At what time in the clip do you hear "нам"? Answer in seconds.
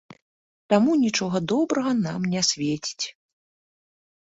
2.07-2.27